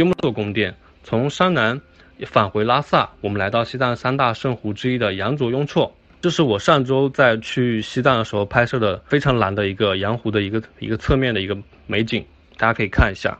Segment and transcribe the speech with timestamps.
[0.00, 1.78] 幽木座宫殿，从山南
[2.24, 5.94] 返回拉萨，我们来到西藏三大圣湖之一的羊卓雍措。
[6.22, 11.54] 这是我上周在去西藏的时候拍摄的非常蓝的一个羊湖的一个一个侧面的一个
[11.86, 12.24] 美景，
[12.56, 13.36] 大家可以看一下。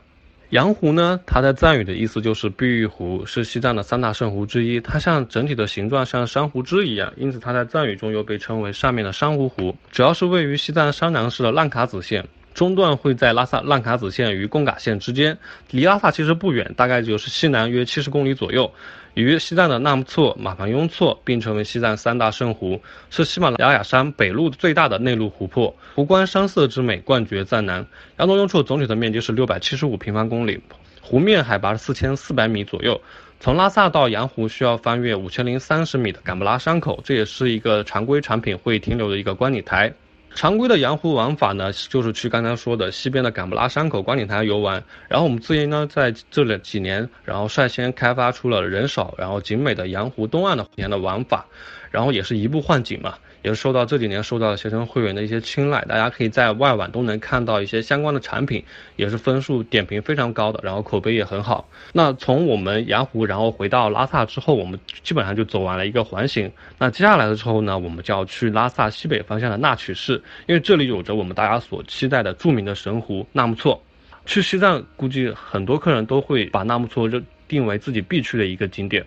[0.51, 4.79] 羊湖呢，它在藏语的意思就是碧玉湖，是西藏的三大圣湖之一。
[4.79, 9.75] 它像整体的形状像珊瑚枝一样，因此它在藏语中又被称为上面的珊瑚湖。
[9.89, 12.23] 主要是位于西藏山南市的浪卡子县。
[12.53, 15.37] 中段会在拉萨浪卡子县与贡嘎县之间，
[15.69, 18.71] 离拉萨其实不远，大概就是西南约七十公里左右。
[19.13, 27.85] 与西藏的纳木错、马旁雍错并称为西藏三大圣湖，是喜马拉雅山北麓最大的内陆湖泊，湖观山色之美冠绝藏南。
[28.17, 30.61] 羊卓雍措总体的面积是六百七十五平方公里，
[31.01, 33.01] 湖面海拔是四千四百米左右。
[33.41, 39.93] 从拉萨到羊湖需要翻越五千零三十米的敢布拉山口，这也是一个常规产品会停留的一个观景台。
[40.33, 44.83] 常规的羊湖玩法呢，就是去刚才说的西边的敢布拉山口观景台游玩。
[45.07, 51.45] 然后我们自营呢，在这里几年，然后率先开发出了人少然后景美的羊湖东岸的年的玩法，
[51.91, 53.15] 然后也是移步换景嘛。
[53.41, 58.63] 也是受到这几年受到携程会员的一些青睐，大家可以在外网都能看到一些相关的产品，
[58.95, 61.67] 也是分数点评非常高的，然后口碑也很好。
[61.93, 66.51] 那从我们羊湖，然后回到拉萨之后，我们基本上就走完了一个环形。
[66.77, 73.81] 那接下来的时候呢，我们就要去拉萨西北方向的纳曲市，因为这里有着我们大家所期待的著名的神湖纳木错。
[74.25, 79.03] 去西藏，估计很多客人都会把纳木错就定为自己必去的一个景点。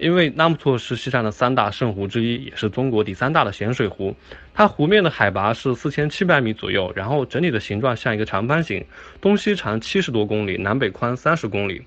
[0.00, 4.16] 因为纳木错是西藏的三大圣湖之一，也是中国第三大的咸水湖。
[4.54, 8.84] 它湖面的海拔是四千七百米左右，然后整体的形状像一个长方形，
[9.20, 11.82] 东西长七十多公里，南北宽三十公里，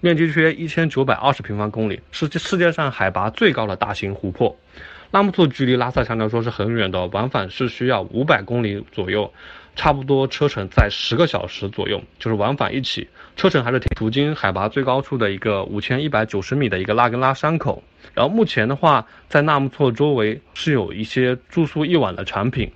[0.00, 4.56] 面积约一千九百二十平方公里，是世界上海拔最高的大型湖泊。
[5.10, 9.30] 纳木错距离拉萨相对来说是很远的，往返是需要五百公里左右。
[9.78, 17.80] 差不多车程在十个小时左右，就是往返一起，车程还是途经海拔最高处的一个五千一百九十米的一个拉根拉山口。
[18.12, 22.72] 然后目前的话，在纳木错周围是有一些住宿一晚的产品。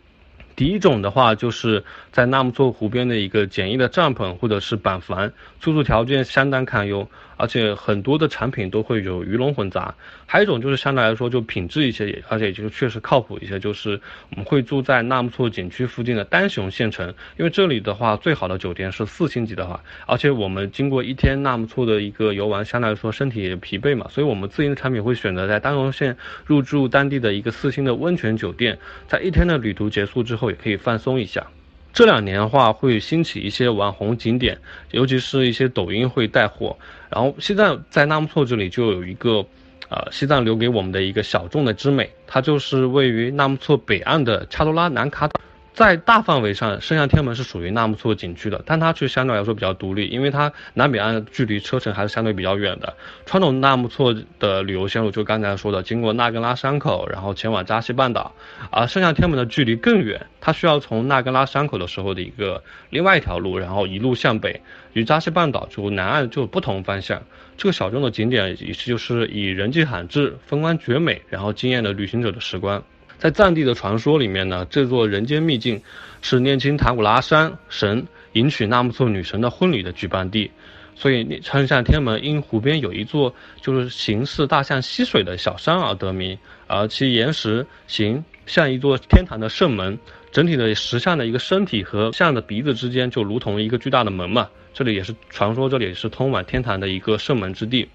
[0.55, 7.09] 第一种的话，就是在纳木错湖边的一个简易的帐篷或者是板房，住宿条件相当堪忧，
[7.43, 9.97] 而且很多的产品都会有鱼龙混杂。
[10.27, 17.09] 还有一种就是相对来说就品质一些，而且就是确实靠谱一些，就是我们会住在纳木错景区附近的丹雄县城，
[17.39, 28.79] 因为这里的话最好的酒店是四星级的话，而且我们经过一天纳木错的一个游玩，相对来说身体也疲惫嘛，所以我们自营的产品会选择在丹雄县入住当地的一个四星的温泉酒店，
[29.09, 30.37] 在一天的旅途结束之。
[30.37, 31.47] 后也可以放松一下。
[31.93, 34.59] 这两年的话，会兴起一些网红景点，
[34.93, 36.77] 尤其是一些抖音会带货。
[37.11, 39.45] 然后西藏在纳木错这里就有一个，
[39.91, 45.39] 呃，西藏留给我们的一个小众的之美，它就是位于纳木错北岸的恰多拉南卡岛。
[45.75, 52.95] 在大范围上，圣象天门是属于纳木错景区的，但它却相对来说比较独立，因为它南北岸距离车程还是相对比较远的。
[53.25, 58.35] 传统纳木错的旅游线路就刚才说的，经过纳根拉山口，然后前往扎西半岛，
[58.71, 64.61] 而圣象天门的距离更远，它需要从纳根拉山口的时候的一个另外一条路，然后一路向北，
[64.93, 67.23] 与扎西半岛就南岸就不同方向。
[67.57, 72.85] 这个小众的景点也是就是以人迹罕至、风光绝美，然后惊艳了旅行者的时光。
[73.23, 75.81] 在藏地的传说里面呢，这座人间秘境
[76.23, 80.51] 是念青唐古拉山神迎娶纳木错女神的婚礼的举办地，
[80.97, 89.97] 所以称象天门因湖边有一座就是形似大象吸水的小山而得名，而其岩石形像一座天堂的圣门，
[90.33, 97.89] 整体的石像的一个身体和象的鼻子之间就如同一个巨大的门嘛，这里也是传说，这里是通往天堂的一个圣门之地。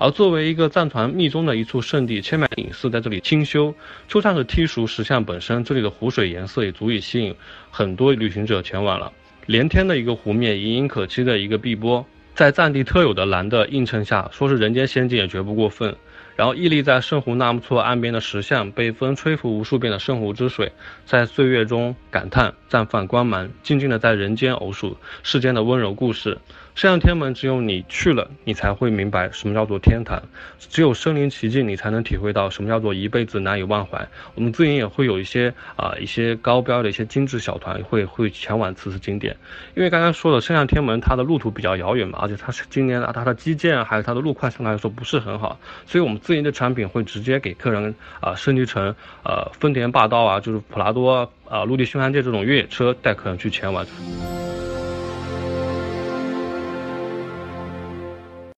[0.00, 3.74] 而作为一个藏传密宗的一处圣地，千百隐寺在这里清修，
[4.08, 7.34] 就算是剔除石像本身，这里的湖水颜色也足以吸引
[7.70, 9.12] 很多旅行者前往了。
[9.44, 15.94] 连天的一个湖面，隐隐可期的一个碧波，在藏地特有的蓝的映衬下，说是人间仙境也绝不过分。
[16.34, 20.72] 然后屹立在圣湖纳木错岸边的石像，被风吹拂无数遍的圣湖之水，
[21.04, 26.38] 在岁月中感叹绽放光芒，静静的在人间偶数世间的温柔故事。
[26.74, 30.18] 圣象天门，只有你去了，你才会明白什么叫做天堂；
[30.58, 34.08] 只有身临其境，你才能体会到什么叫做一辈子难以忘怀。
[34.34, 39.36] 我们自营也会有一些啊一些高标的一些精致小团，会会前往此次景点。
[39.74, 53.84] 因为刚刚说了，圣象天门它的路途比较遥远嘛，而且它是今年啊它的基建还有它的路况相对来说不是很好，所以我们自营的产品会直接给客人啊升级成呃丰田霸道啊，就是普拉多啊陆地巡航舰这种越野车带客人去前往。